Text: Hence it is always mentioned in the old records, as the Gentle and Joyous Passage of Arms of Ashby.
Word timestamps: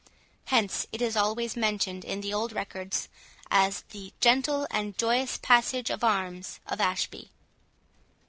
Hence 0.45 0.87
it 0.91 0.99
is 0.99 1.15
always 1.15 1.55
mentioned 1.55 2.03
in 2.03 2.21
the 2.21 2.33
old 2.33 2.53
records, 2.53 3.07
as 3.51 3.81
the 3.91 4.11
Gentle 4.19 4.65
and 4.71 4.97
Joyous 4.97 5.37
Passage 5.37 5.91
of 5.91 6.03
Arms 6.03 6.59
of 6.65 6.81
Ashby. 6.81 7.29